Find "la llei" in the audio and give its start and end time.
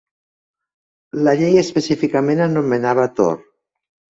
1.27-1.59